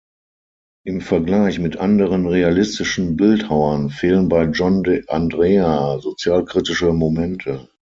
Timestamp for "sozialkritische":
5.99-6.91